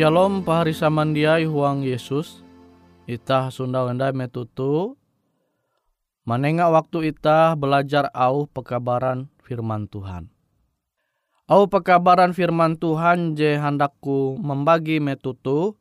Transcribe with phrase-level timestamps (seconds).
[0.00, 2.40] Shalom pahari samandiai huang Yesus.
[3.04, 4.96] Itah sunda wenda metutu.
[6.24, 10.32] Manenga waktu itah belajar au pekabaran firman Tuhan.
[11.44, 15.76] Au pekabaran firman Tuhan je handakku membagi metutu.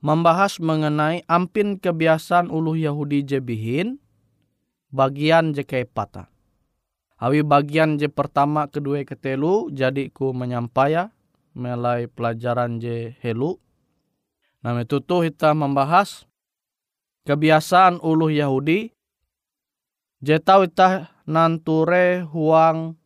[0.00, 4.00] Membahas mengenai ampin kebiasaan ulu Yahudi je bihin.
[4.88, 6.32] Bagian je keepata.
[7.20, 11.12] Awi bagian je pertama kedua ketelu jadi ku menyampaikan
[11.54, 13.56] melai pelajaran je helu.
[14.60, 16.26] Nah itu tuh kita membahas
[17.24, 18.92] kebiasaan ulu Yahudi.
[20.24, 22.98] Je tahu kita nanture huang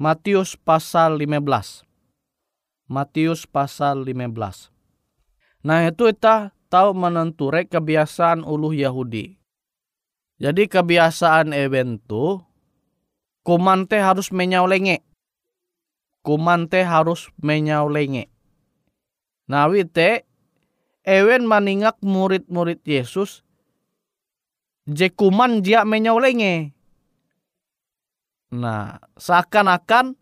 [0.00, 1.84] Matius pasal 15.
[2.88, 4.72] Matius pasal 15.
[5.60, 9.36] Nah itu kita tahu menenture kebiasaan ulu Yahudi.
[10.40, 12.40] Jadi kebiasaan eventu
[13.44, 15.04] kumante harus menyaulenge
[16.20, 18.28] kuman teh harus menyaulenge.
[19.50, 20.24] Nawi te
[21.02, 23.42] ewen maningak murid-murid Yesus
[24.86, 26.74] jekuman dia menyolenge.
[28.50, 30.18] Nah, seakan-akan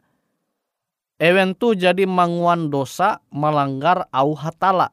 [1.16, 4.92] ewen tu jadi manguan dosa melanggar au hatala.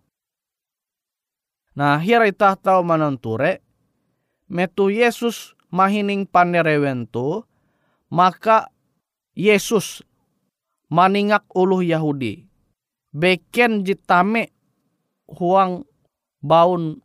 [1.76, 3.60] Nah, hira itah tahu manenture
[4.48, 7.44] metu Yesus mahining panerewen tu
[8.08, 8.72] maka
[9.36, 10.00] Yesus
[10.90, 12.46] maningak uluh Yahudi.
[13.16, 14.52] Beken jitame
[15.32, 15.88] huang
[16.44, 17.00] baun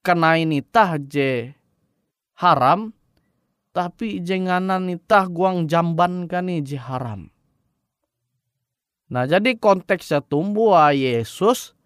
[0.00, 1.52] kenain itah je
[2.40, 2.96] haram
[3.74, 7.28] tapi jenganan itah guang jamban kani je haram.
[9.12, 11.76] Nah jadi konteksnya tumbuh Yesus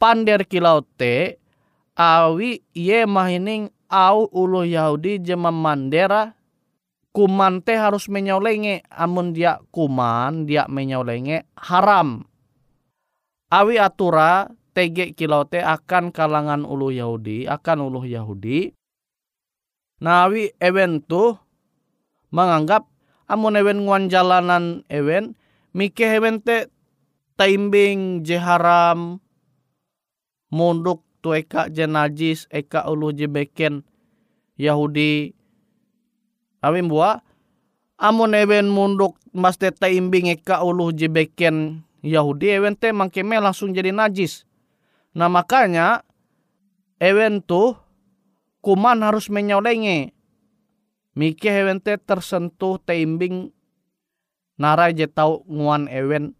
[0.00, 1.36] pander kilau te
[1.94, 6.32] awi ye mahining au ulu Yahudi je mandera
[7.10, 12.26] kuman te harus menyolenge amun dia kuman dia menyolenge haram.
[13.50, 18.70] Awi atura tege kilau te akan kalangan ulu Yahudi akan ulu Yahudi.
[20.00, 21.34] Nah awi ewen tu
[22.30, 22.86] menganggap
[23.26, 25.34] amun ewen nguan jalanan ewen
[25.74, 26.70] mike ewen te
[27.34, 29.18] taimbing je haram
[30.54, 33.82] munduk tu eka je najis eka ulu je beken
[34.56, 35.39] Yahudi
[36.60, 37.20] awim bua
[38.00, 43.76] amun ewen munduk mas te taimbing eka ulu je beken Yahudi ewen te mangkeme langsung
[43.76, 44.48] jadi najis.
[45.12, 46.00] Nah makanya
[46.96, 47.76] ewen tu
[48.64, 50.16] kuman harus menyolenge.
[51.12, 53.52] Mike ewen te tersentuh teimbing
[54.56, 56.32] narai je tau nguan ewen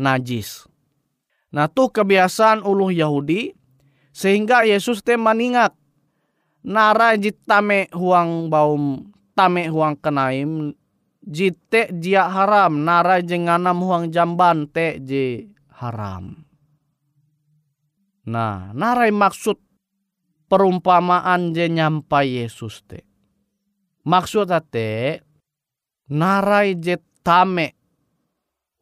[0.00, 0.64] najis.
[1.52, 3.52] Nah tuh kebiasaan uluh Yahudi
[4.16, 5.76] sehingga Yesus te maningat
[6.64, 10.72] nara jitame huang baum tame huang kenaim
[11.22, 15.48] jite jia haram nara jenganam huang jamban te je
[15.78, 16.44] haram.
[18.22, 19.58] Nah, narai maksud
[20.46, 23.02] perumpamaan je nyampai Yesus te.
[24.06, 25.18] Maksud te
[26.10, 27.74] narai je tame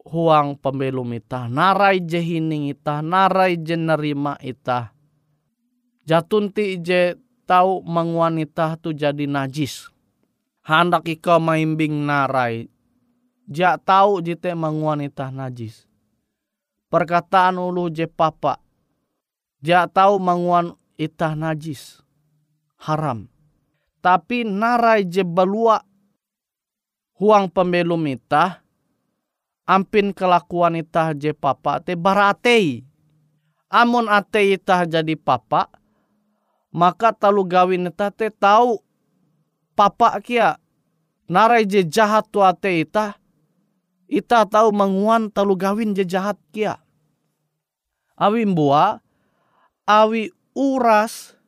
[0.01, 4.93] huang pembelum ita, narai je hining ita, narai je nerima ita.
[6.01, 7.15] Jatunti je
[7.45, 9.90] tahu mengwanita tu jadi najis.
[10.71, 12.71] Handak ika maimbing narai.
[13.51, 15.83] Ja tahu jite mengwanita najis.
[16.87, 18.55] Perkataan ulu je papa.
[19.59, 21.99] Ja tahu menguan itah najis.
[22.79, 23.27] Haram.
[23.99, 25.83] Tapi narai je balua
[27.19, 28.63] huang pembelum itah
[29.67, 32.87] ampin kelakuan itah je papa te baratei.
[33.67, 35.67] Amun ate itah jadi papa,
[36.71, 38.79] maka talu gawin te tahu
[39.75, 40.60] papa kia
[41.31, 43.15] narai je jahat tu ate itah,
[44.11, 46.83] itah tahu menguan talu gawin je jahat kia.
[48.19, 48.99] Awi mbua,
[49.87, 51.39] awi uras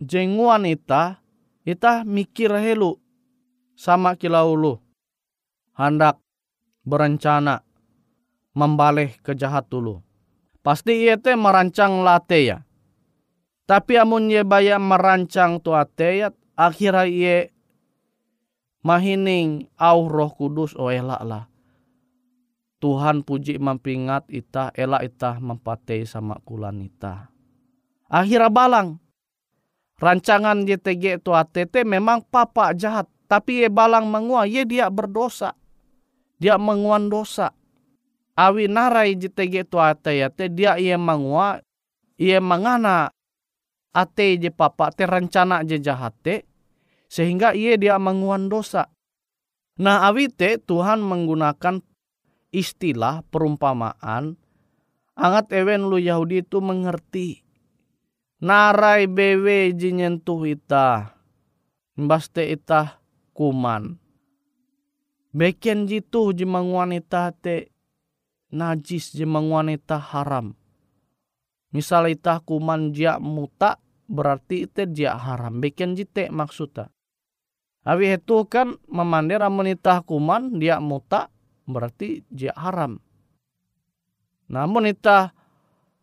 [0.00, 1.20] jenguan itah,
[1.68, 2.96] itah mikir helu
[3.76, 4.80] sama kilaulu
[5.76, 6.16] hendak
[6.88, 7.60] berencana
[8.56, 10.00] membaleh ke jahat dulu.
[10.64, 12.58] Pasti ia te merancang late ya.
[13.68, 17.55] Tapi amun ye baya merancang tu ate ya, akhirnya ye
[18.86, 21.50] mahining au roh kudus o oh elak lah.
[22.78, 27.34] Tuhan puji mampingat ita, elak ita mempatei sama kulan ita.
[28.06, 29.02] Akhirnya balang.
[29.98, 33.10] Rancangan JTG tu ATT memang papa jahat.
[33.26, 35.56] Tapi ye balang mengua, ye dia berdosa
[36.36, 37.52] dia menguan dosa.
[38.36, 41.64] Awi narai jitege tu ate ya dia ia mangua
[42.20, 43.08] ia mangana
[43.96, 46.44] ate je papa te rencana je jahat te
[47.06, 48.90] sehingga ia dia menguan dosa.
[49.76, 51.84] Nah awi te Tuhan menggunakan
[52.50, 54.40] istilah perumpamaan
[55.16, 57.42] angat ewen lu Yahudi itu mengerti.
[58.36, 61.16] Narai bewe jinyentuh ita.
[61.96, 63.00] Mbaste ita
[63.32, 63.96] kuman
[65.36, 67.72] Beken jitu jemang wanita te
[68.52, 70.56] najis jemang wanita haram.
[71.76, 73.76] Misal ita kuman dia muta
[74.08, 75.60] berarti itu dia haram.
[75.60, 76.88] Beken jite maksudnya.
[77.86, 81.30] Abi itu kan memandir amunita kuman dia muta
[81.70, 82.98] berarti dia haram.
[84.50, 85.30] Namun ita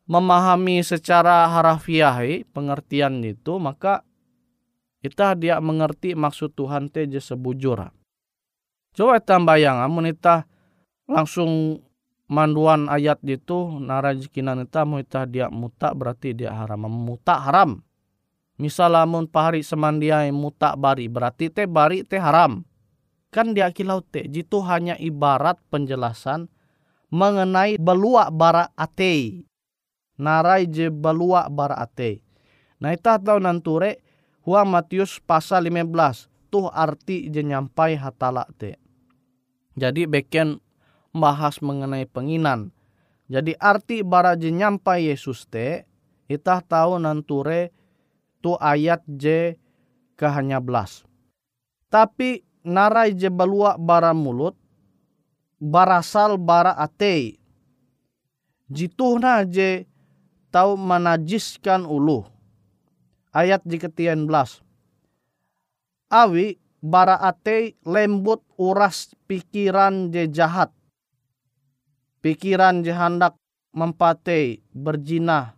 [0.08, 2.24] memahami secara harafiah
[2.56, 4.08] pengertian itu maka
[5.04, 7.92] kita dia mengerti maksud Tuhan te je sebujur.
[8.96, 10.48] Coba tambah yang amun ita
[11.04, 11.84] langsung
[12.32, 16.88] manduan ayat itu narajikinan ita mau ita dia muta berarti dia haram.
[16.88, 17.84] Muta haram.
[18.62, 22.62] Misal amun pahari semandiai muta bari berarti teh bari teh haram.
[23.34, 26.50] Kan dia kilau teh jitu hanya ibarat penjelasan
[27.10, 29.50] mengenai belua bara atei.
[30.18, 32.22] narai je balua bara ate.
[32.82, 34.04] Nah ita tahu nanture
[34.44, 38.78] huang Matius pasal 15 tuh arti je nyampai hatala te.
[39.74, 40.62] Jadi beken
[41.16, 42.70] bahas mengenai penginan.
[43.32, 45.88] Jadi arti bara je nyampai Yesus te
[46.30, 47.83] itah tahu nanture tu
[48.60, 49.56] ayat je
[50.24, 51.04] hanya belas.
[51.92, 54.56] Tapi narai je balua bara mulut
[55.64, 57.40] barasal bara ate.
[58.68, 59.88] Jituhna je
[60.52, 62.28] tahu menajiskan ulu.
[63.32, 64.60] Ayat di ketian belas.
[66.12, 70.70] Awi bara ate lembut uras pikiran je jahat.
[72.24, 73.36] Pikiran je hendak
[73.74, 75.58] mempate berjinah,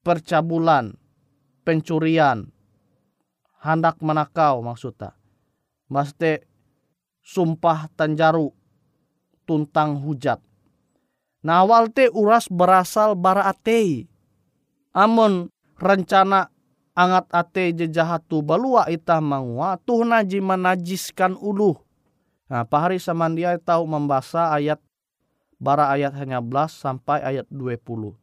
[0.00, 0.96] percabulan,
[1.62, 2.50] pencurian,
[3.62, 5.14] hendak menakau maksudnya.
[5.86, 6.46] Maste
[7.22, 8.50] sumpah tanjaru
[9.44, 10.40] tuntang hujat
[11.42, 14.06] Nah awal te uras berasal bara ate.
[14.94, 16.46] Amun rencana
[16.94, 21.74] angat ate jejahat tu balua ita mangwa tuh naji menajiskan ulu.
[22.46, 24.78] Nah pahari samandia tahu membaca ayat
[25.58, 28.21] bara ayat hanya belas sampai ayat 20.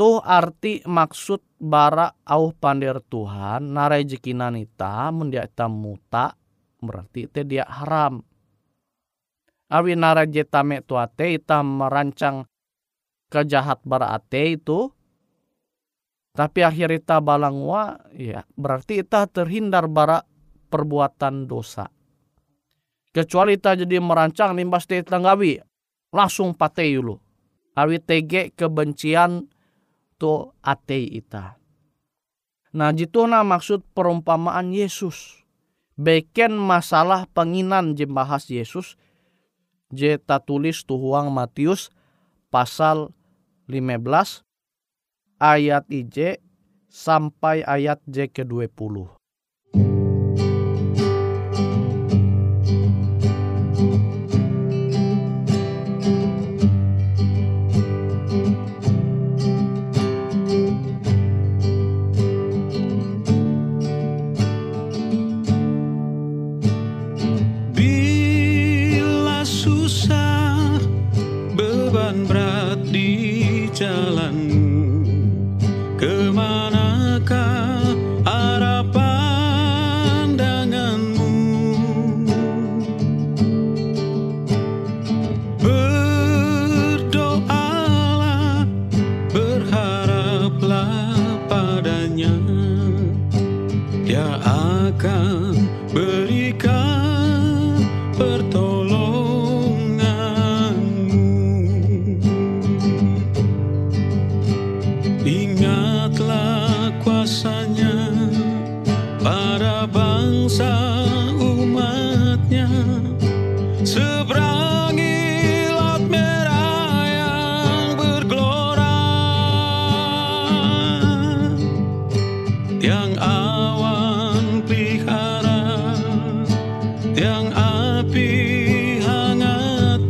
[0.00, 6.32] Tuh arti maksud bara au pandir Tuhan narai jekinan ita mendia ita muta
[6.80, 8.24] berarti itu dia haram.
[9.68, 12.48] Awi narajetame tuate ita merancang
[13.28, 14.88] kejahat berate itu
[16.32, 20.24] tapi akhir ita balangwa ya berarti ita terhindar bara
[20.72, 21.92] perbuatan dosa.
[23.12, 25.60] Kecuali ita jadi merancang nimbas te tanggawi
[26.08, 27.20] langsung pate yulu
[27.76, 29.59] awi tege kebencian
[30.20, 31.56] tu ate ita
[32.76, 35.40] nah jitu na maksud perumpamaan Yesus
[35.96, 39.00] beken masalah penginan jembahas Yesus
[39.90, 41.90] je tulis tuhuang Matius
[42.52, 43.10] pasal
[43.66, 44.44] 15
[45.40, 46.38] ayat IJ
[46.90, 49.19] sampai ayat J ke-20.
[76.00, 76.79] que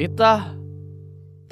[0.00, 0.56] ita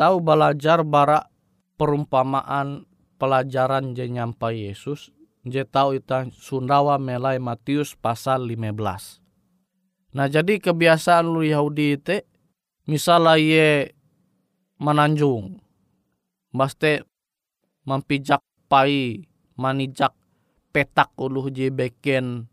[0.00, 1.28] tahu belajar bara
[1.76, 2.88] perumpamaan
[3.21, 5.12] pelajaran je nyampai Yesus
[5.45, 10.17] je tahu ita Sundawa melai Matius pasal 15.
[10.17, 12.25] Nah jadi kebiasaan lu Yahudi itu
[12.88, 13.69] misalnya ye
[14.81, 15.61] menanjung
[16.49, 17.05] Baste
[17.85, 18.40] mampijak
[18.73, 19.28] pai
[19.61, 20.17] manijak
[20.73, 22.49] petak uluh je beken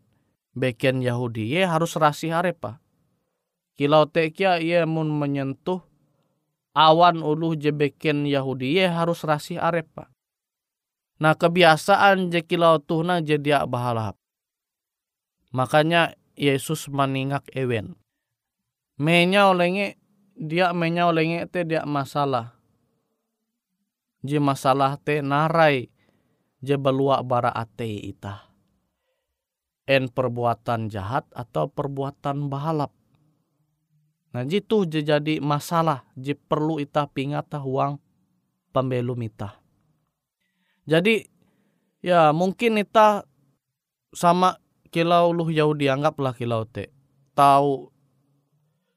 [0.52, 2.84] beken Yahudi ye harus rasih arepa
[3.76, 5.84] kilau tekia ye mun menyentuh
[6.76, 8.80] awan uluh je beken Yahudi.
[8.80, 10.12] Ye harus rasih arepa
[11.16, 14.20] nah kebiasaan je kilau tuhna je dia bahalap.
[15.56, 17.96] Makanya Yesus meningak ewen.
[19.00, 19.96] Menya olenge
[20.36, 22.56] dia menya olenge te dia masalah.
[24.20, 25.88] Je masalah te narai
[26.60, 28.52] je belua bara ate ita.
[29.86, 32.92] En perbuatan jahat atau perbuatan bahalap.
[34.36, 37.96] Nah jitu jadi masalah je perlu ita pingata uang
[38.76, 39.64] pembelum ita.
[40.84, 41.24] Jadi
[42.04, 43.24] ya mungkin ita
[44.12, 44.60] sama
[44.92, 46.92] kilau luh jauh dianggaplah kilau te.
[47.32, 47.96] Tahu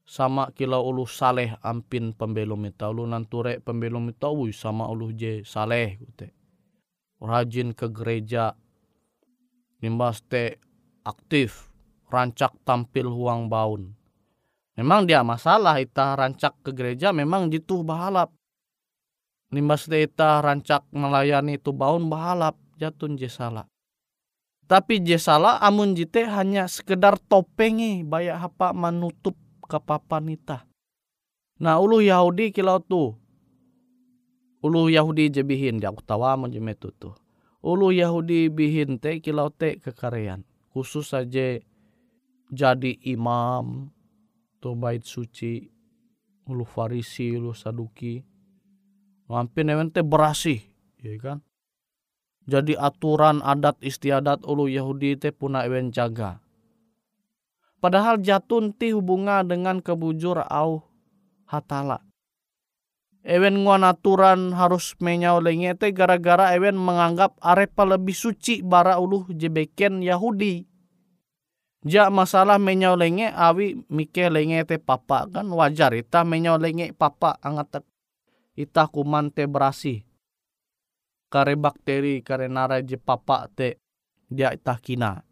[0.09, 5.45] sama kila ulu saleh ampin pembelum ita ulu nanture pembelum ita ui sama ulu je
[5.45, 6.33] saleh ute
[7.21, 8.57] rajin ke gereja
[9.85, 10.57] nimbas te
[11.05, 11.69] aktif
[12.09, 13.98] rancak tampil huang baun
[14.79, 18.31] memang dia masalah ita rancak ke gereja memang jitu bahalap
[19.51, 23.67] nimbas te ita rancak melayani itu baun bahalap jatun je salah
[24.69, 29.33] tapi je salah amun jite hanya sekedar topengi bayak hapa menutup
[29.65, 30.69] kapapanita.
[31.57, 33.17] Nah ulu Yahudi kilau tu.
[34.61, 37.17] Ulu Yahudi je bihin dia tawa mo je metu tu.
[37.65, 40.45] Ulu Yahudi bihin te kilau te kekarean.
[40.69, 41.57] Khusus saja
[42.53, 43.89] jadi imam
[44.59, 45.71] tu bait suci
[46.47, 48.23] ulu farisi ulu saduki
[49.31, 50.61] ngampin ewen te berasih
[51.03, 51.39] ya kan
[52.49, 56.41] jadi aturan adat istiadat ulu Yahudi te puna ewen jaga
[57.79, 60.83] Padahal jatun ti hubunga dengan kebujur au
[61.47, 62.03] hatala.
[63.23, 70.03] Ewen nguan aturan harus menyau lengete gara-gara ewen menganggap arepa lebih suci bara uluh jebeken
[70.03, 70.67] Yahudi.
[71.89, 75.25] Ja masalah menyau lenge awi mike lenge te papa.
[75.33, 77.81] Kan wajar ita menyau lenge papa angat
[78.53, 80.05] ita kuman te berasi.
[81.33, 83.81] Kare bakteri kare nara je papa te
[84.29, 85.25] dia ita kina.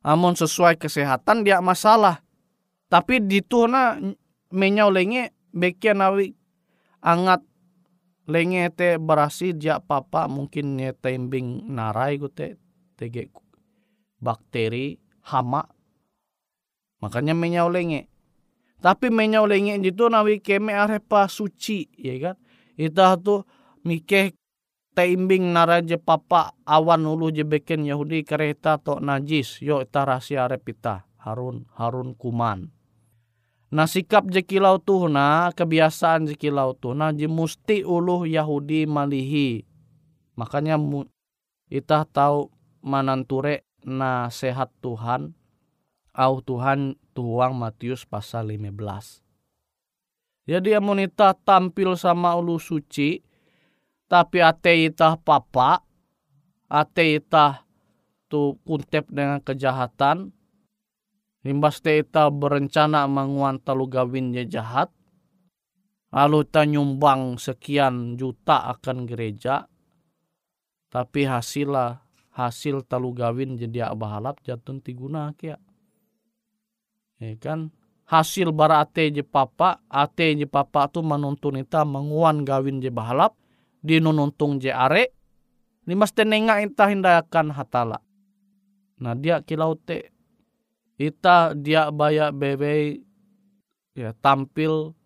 [0.00, 2.24] Amun sesuai kesehatan dia masalah.
[2.88, 4.00] Tapi di na
[4.48, 6.32] menyau lenge bekian awi
[7.04, 7.44] angat
[8.24, 12.56] lenge te berasi dia papa mungkin ne tembing narai te
[12.96, 13.28] tege
[14.16, 14.96] bakteri
[15.28, 15.73] hama
[17.04, 18.08] makanya menyau lenge.
[18.80, 22.36] Tapi menyau lenge itu nawi keme arepa suci ya kan?
[22.80, 23.44] Itu tuh
[23.84, 24.32] mikeh
[24.96, 31.04] taimbing naraje papa awan ulu je beken Yahudi kereta to najis yo ita rahasia repita
[31.20, 32.72] harun harun kuman.
[33.74, 38.86] Nah sikap je kilau tuh na kebiasaan je kilau tuh na je musti ulu Yahudi
[38.86, 39.66] malihi.
[40.38, 41.06] Makanya mu,
[41.70, 42.50] ita tahu
[42.82, 45.34] mananture na sehat Tuhan
[46.14, 49.24] au Tuhan tuang Matius pasal 15
[50.44, 53.34] jadi amunita tampil sama ulu suci
[54.04, 55.80] tapi ate itah papa,
[56.68, 57.64] ate itah
[58.28, 60.30] tu kuntep dengan kejahatan,
[61.42, 64.92] limbas te ita berencana menguan talu gawin je jahat,
[66.12, 69.64] lalu ta nyumbang sekian juta akan gereja,
[70.92, 71.72] tapi hasil
[72.36, 75.56] hasil talu gawin jadi bahalap jatun tiguna kia.
[77.24, 77.72] Ya kan?
[78.04, 83.32] Hasil bara ate je papa, ate je papa tu menuntun ita menguan gawin je bahalap,
[83.80, 85.08] di nununtung je are
[85.84, 88.00] limas tenenga ita hindakan hatala.
[89.00, 90.12] Nah dia kilau te
[91.00, 93.04] ita dia baya bebe
[93.92, 94.96] ya tampil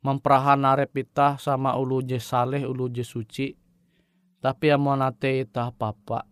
[0.00, 3.52] memperahan arep ita sama ulu je saleh ulu je suci
[4.42, 6.28] tapi yang mau nate ita papa.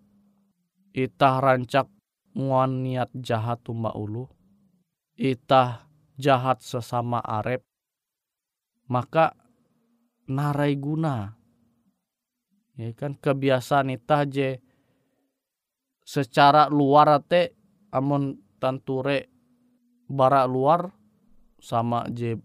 [0.90, 1.86] Ita rancak
[2.34, 4.39] nguan niat jahat tumba ulu
[5.20, 5.84] ita
[6.16, 7.60] jahat sesama arep
[8.88, 9.36] maka
[10.24, 11.36] narai guna.
[12.80, 14.56] Ya kan kebiasaan ita je
[16.00, 17.52] secara luar te
[17.92, 19.28] amun tanture
[20.08, 20.88] bara luar
[21.60, 22.40] sama je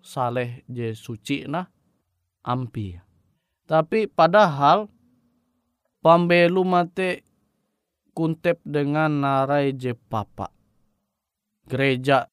[0.00, 1.68] saleh je suci nah
[2.48, 2.96] ampi.
[3.68, 4.88] Tapi padahal
[6.00, 7.28] pambelu mate
[8.16, 10.53] kuntep dengan narai je papa
[11.68, 12.28] gereja.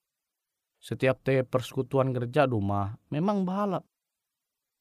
[0.81, 3.85] Setiap te persekutuan gereja rumah memang bahalap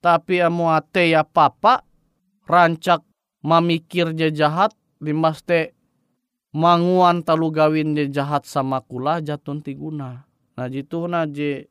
[0.00, 1.84] tapi amu ate ya papa
[2.48, 3.04] rancak
[3.44, 5.76] mamikir je jahat limas te
[6.56, 10.24] manguan talu gawin je jahat sama kula jatun tiguna
[10.56, 11.68] nah jitu na je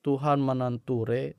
[0.00, 1.36] Tuhan menanture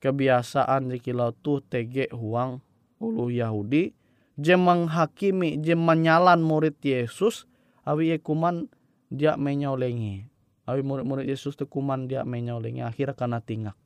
[0.00, 2.60] kebiasaan di kilau tu tege huang
[3.00, 3.92] ulu Yahudi
[4.36, 7.48] je menghakimi je menyalan murid Yesus
[7.88, 8.68] awi kuman
[9.12, 10.24] dia menyolengi
[10.64, 13.76] awi murid-murid Yesus tu kuman dia menyolengi akhir karena tinggal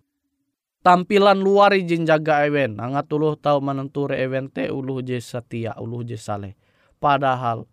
[0.86, 2.78] tampilan luar izin jaga ewen.
[2.78, 6.54] Angat uluh tahu menenture ewen te uluh je setia uluh je saleh.
[7.02, 7.66] Padahal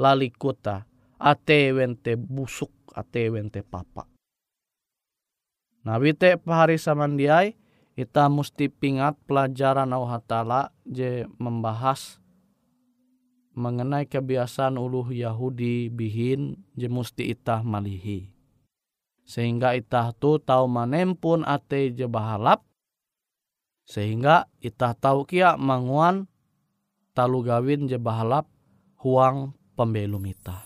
[0.00, 0.88] lali kota
[1.20, 4.08] ate ewen te busuk ate ewen te papa.
[5.84, 7.52] Nabi te pahari samandiai
[7.92, 12.24] kita mesti pingat pelajaran Allah Ta'ala je membahas
[13.56, 18.28] mengenai kebiasaan uluh Yahudi bihin je musti itah malihi.
[19.26, 22.62] Sehingga itah tu tahu manempun ate je bahalap
[23.86, 26.30] sehingga itah tahu kia manguan
[27.16, 28.46] talu gawin je bahalap
[29.00, 30.65] huang pembelum itah.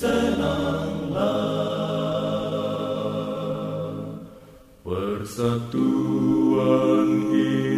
[0.00, 1.20] senanglah
[4.80, 5.84] persatuan
[7.36, 7.69] ini.